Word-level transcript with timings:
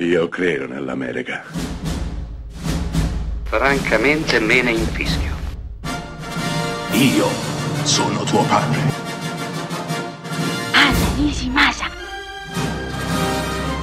Io 0.00 0.28
credo 0.28 0.68
nell'America. 0.68 1.42
Francamente 3.42 4.38
me 4.38 4.62
ne 4.62 4.70
infischio. 4.70 5.34
Io 6.92 7.26
sono 7.82 8.22
tuo 8.22 8.44
padre. 8.44 8.78
Anna 10.72 11.14
Nishimasa. 11.16 11.90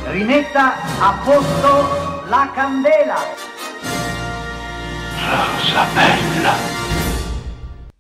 Rimetta 0.06 0.76
a 1.02 1.22
posto 1.22 2.30
la 2.30 2.50
candela. 2.56 3.18
Rosa 5.20 5.86
bella. 5.94 6.54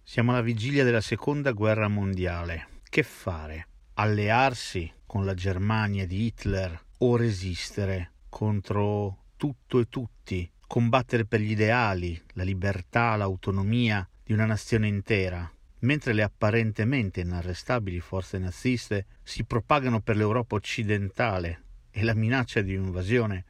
Siamo 0.01 0.31
alla 0.31 0.41
vigilia 0.41 0.85
della 0.85 1.01
seconda 1.01 1.51
guerra 1.51 1.89
mondiale. 1.89 2.67
Che 2.89 3.03
fare? 3.03 3.67
Allearsi 3.95 4.89
con 5.05 5.25
la 5.25 5.33
Germania 5.33 6.07
di 6.07 6.27
Hitler 6.27 6.83
o 6.99 7.15
resistere 7.17 8.11
contro 8.29 9.23
tutto 9.35 9.79
e 9.79 9.87
tutti? 9.89 10.49
Combattere 10.67 11.25
per 11.25 11.39
gli 11.39 11.51
ideali, 11.51 12.19
la 12.33 12.43
libertà, 12.43 13.15
l'autonomia 13.15 14.07
di 14.23 14.33
una 14.33 14.45
nazione 14.45 14.87
intera? 14.87 15.49
Mentre 15.79 16.13
le 16.13 16.23
apparentemente 16.23 17.21
inarrestabili 17.21 17.99
forze 17.99 18.37
naziste 18.39 19.05
si 19.23 19.43
propagano 19.43 20.01
per 20.01 20.15
l'Europa 20.15 20.55
occidentale 20.55 21.63
e 21.91 22.03
la 22.03 22.13
minaccia 22.13 22.61
di 22.61 22.73
invasione 22.73 23.45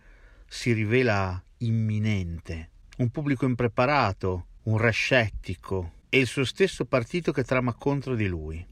si 0.48 0.74
rivela 0.74 1.42
imminente. 1.60 2.70
Un 2.98 3.10
pubblico 3.10 3.46
impreparato, 3.46 4.48
un 4.64 4.78
re 4.78 4.92
scettico 4.92 5.94
e 6.10 6.20
il 6.20 6.28
suo 6.28 6.44
stesso 6.44 6.86
partito 6.86 7.32
che 7.32 7.44
trama 7.44 7.74
contro 7.74 8.16
di 8.16 8.28
lui. 8.28 8.66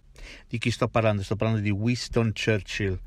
Di 0.48 0.57
chi 0.57 0.71
sto 0.71 0.87
parlando? 0.87 1.23
Sto 1.23 1.35
parlando 1.35 1.62
di 1.62 1.70
Winston 1.70 2.31
Churchill, 2.34 2.99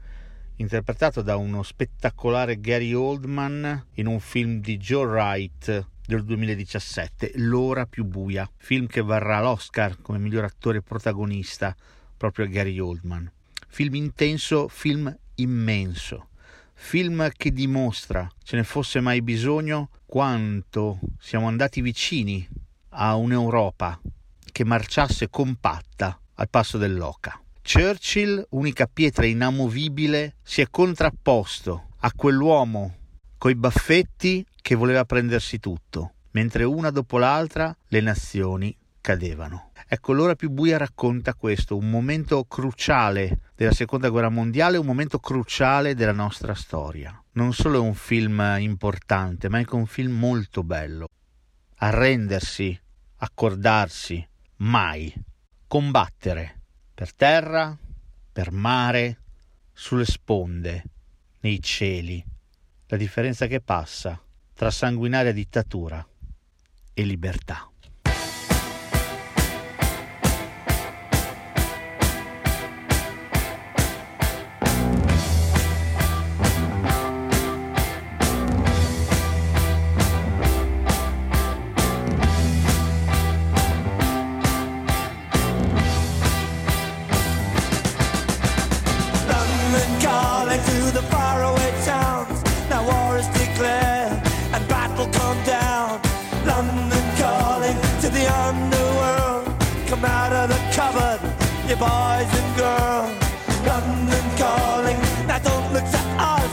interpretato 0.57 1.23
da 1.23 1.37
uno 1.37 1.63
spettacolare 1.63 2.61
Gary 2.61 2.93
Oldman 2.93 3.87
in 3.95 4.07
un 4.07 4.21
film 4.21 4.61
di 4.61 4.77
Joe 4.79 5.07
Wright 5.07 5.87
del 6.07 6.25
2017, 6.25 7.33
L'ora 7.37 7.87
più 7.87 8.05
buia, 8.05 8.49
film 8.57 8.87
che 8.87 9.03
varrà 9.03 9.41
l'Oscar 9.43 10.01
come 10.01 10.19
miglior 10.19 10.45
attore 10.45 10.83
protagonista 10.83 11.75
proprio 12.17 12.47
a 12.47 12.49
Gary 12.49 12.79
Oldman. 12.79 13.31
Film 13.69 13.95
intenso, 13.97 14.69
film 14.69 15.15
immenso, 15.35 16.29
film 16.73 17.31
che 17.37 17.53
dimostra, 17.53 18.31
ce 18.43 18.57
ne 18.57 18.65
fosse 18.65 19.01
mai 19.01 19.21
bisogno, 19.21 19.91
quanto 20.07 21.01
siamo 21.19 21.49
andati 21.49 21.81
vicini 21.81 22.49
a 22.91 23.17
un'Europa 23.17 24.01
che 24.53 24.65
marciasse 24.65 25.29
compatta 25.29 26.19
al 26.35 26.49
passo 26.49 26.79
dell'oca. 26.79 27.41
Churchill, 27.69 28.47
unica 28.51 28.87
pietra 28.87 29.27
inamovibile, 29.27 30.37
si 30.45 30.61
è 30.61 30.69
contrapposto 30.71 31.89
a 31.99 32.13
quell'uomo 32.15 32.95
coi 33.37 33.57
baffetti 33.57 34.47
che 34.63 34.77
voleva 34.77 35.05
prendersi 35.05 35.59
tutto, 35.59 36.13
mentre 36.31 36.63
una 36.63 36.91
dopo 36.91 37.19
l'altra 37.19 37.77
le 37.89 38.01
nazioni 38.01 38.75
cadevano. 39.01 39.73
Ecco, 39.89 40.13
l'ora 40.13 40.37
più 40.37 40.49
buia 40.51 40.77
racconta 40.79 41.35
questo, 41.35 41.77
un 41.77 41.91
momento 41.91 42.45
cruciale 42.45 43.51
della 43.57 43.73
seconda 43.73 44.11
guerra 44.11 44.29
mondiale, 44.29 44.77
un 44.77 44.87
momento 44.87 45.19
cruciale 45.19 45.97
della 45.97 46.13
nostra 46.13 46.55
storia. 46.55 47.21
Non 47.33 47.53
solo 47.53 47.79
è 47.79 47.81
un 47.81 47.95
film 47.95 48.59
importante, 48.61 49.49
ma 49.49 49.57
è 49.57 49.61
anche 49.61 49.75
un 49.75 49.87
film 49.87 50.17
molto 50.17 50.63
bello. 50.63 51.09
Arrendersi, 51.79 52.81
accordarsi, 53.17 54.25
mai. 54.59 55.13
Combattere 55.67 56.56
per 56.97 57.13
terra, 57.13 57.77
per 58.33 58.51
mare, 58.53 59.19
sulle 59.75 60.07
sponde, 60.07 60.83
nei 61.41 61.61
cieli. 61.61 62.25
La 62.87 62.97
differenza 62.97 63.47
che 63.47 63.61
passa 63.61 64.19
tra 64.55 64.71
sanguinaria 64.71 65.33
dittatura 65.33 66.03
e 66.95 67.03
libertà. 67.03 67.71
Boys 101.79 102.31
and 102.41 102.51
girls. 102.57 103.13
London 103.69 104.25
calling, 104.41 104.99
now 105.29 105.39
don't 105.39 105.73
look 105.73 105.85
to 105.85 106.03
us. 106.17 106.53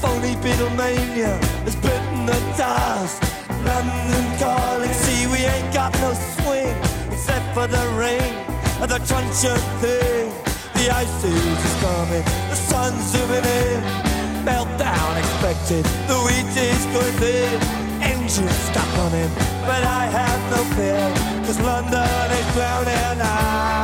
Phony 0.00 0.34
Beatlemania 0.42 1.34
has 1.66 1.76
bitten 1.76 2.26
the 2.26 2.38
dust. 2.56 3.22
London 3.66 4.26
calling, 4.38 4.92
see 4.92 5.26
we 5.26 5.38
ain't 5.44 5.72
got 5.74 5.92
no 5.98 6.12
swing 6.38 6.76
except 7.10 7.46
for 7.54 7.66
the 7.66 7.84
rain 7.98 8.32
and 8.80 8.90
the 8.90 9.00
truncheon 9.08 9.58
thing. 9.82 10.30
The 10.78 10.90
ice 10.90 11.24
age 11.24 11.62
is 11.68 11.76
coming, 11.82 12.24
the 12.50 12.58
sun's 12.70 13.02
zooming 13.10 13.44
in. 13.44 13.80
Meltdown 14.44 15.18
expected, 15.18 15.84
the 16.06 16.18
wheat 16.26 16.54
is 16.54 16.84
going 16.92 17.16
thin. 17.18 17.58
Engines 18.02 18.58
stop 18.70 18.86
running, 18.98 19.30
but 19.66 19.82
I 19.82 20.04
have 20.18 20.40
no 20.54 20.62
fear, 20.76 21.06
cause 21.46 21.58
London 21.60 22.30
is 22.30 22.46
drowning. 22.54 23.20
I 23.20 23.83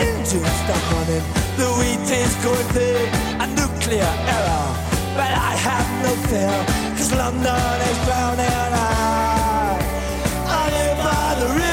engines 0.00 0.54
stop 0.62 0.82
running, 0.92 1.24
the 1.60 1.68
wheat 1.78 2.08
is 2.10 2.34
going 2.44 2.68
thin, 2.74 3.06
a 3.44 3.46
nuclear 3.58 4.12
error. 4.34 4.66
But 5.18 5.32
I 5.50 5.52
have 5.68 5.88
no 6.04 6.12
fear, 6.28 6.56
cause 6.96 7.12
London 7.12 7.76
is 7.90 7.98
drowning. 8.06 8.70
I, 8.74 9.78
I 10.58 10.62
live 10.76 10.98
by 11.04 11.28
the 11.40 11.48
river. 11.54 11.69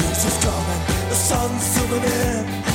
news 0.00 0.24
is 0.24 0.44
coming, 0.44 0.82
the 1.08 1.14
sun's 1.14 1.62
zooming 1.74 2.04
in. 2.04 2.69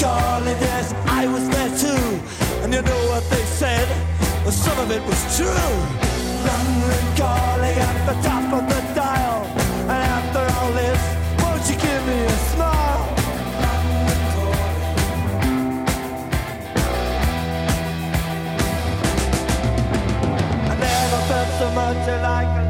Golly, 0.00 0.52
yes, 0.52 0.94
I 1.04 1.26
was 1.26 1.46
there 1.50 1.68
too. 1.76 2.06
And 2.62 2.72
you 2.72 2.80
know 2.80 3.02
what 3.10 3.22
they 3.28 3.44
said? 3.44 3.86
Well, 4.42 4.50
some 4.50 4.78
of 4.78 4.90
it 4.90 5.02
was 5.02 5.36
true. 5.36 5.46
London 6.48 7.04
calling 7.20 7.76
at 7.76 8.06
the 8.08 8.16
top 8.26 8.50
of 8.50 8.64
the 8.66 8.80
dial. 8.94 9.44
And 9.92 10.02
after 10.16 10.40
all 10.56 10.72
this, 10.72 11.02
won't 11.42 11.68
you 11.68 11.76
give 11.76 12.02
me 12.06 12.18
a 12.24 12.38
smile? 12.48 13.14
I 20.64 20.74
never 20.80 21.20
felt 21.28 21.48
so 21.60 21.70
much 21.74 22.08
like 22.22 22.69